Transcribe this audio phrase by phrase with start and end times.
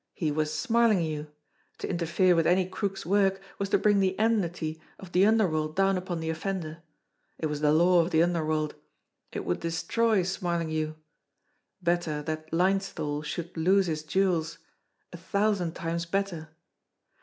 [0.15, 1.27] He was Smarlinghue.
[1.77, 5.95] To interfere with any crook's work was to bring the enmity of the underworld down
[5.95, 6.79] upon the offender.
[7.37, 8.73] It was the law of the underworld
[9.31, 10.95] It would de stroy Smarlinghue.
[11.83, 14.57] Better that Linesthal should lose his jewels
[15.13, 16.49] a thousand times better.